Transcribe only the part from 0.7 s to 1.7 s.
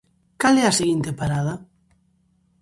seguinte parada?